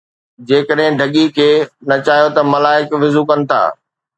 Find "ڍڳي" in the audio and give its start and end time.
0.99-1.25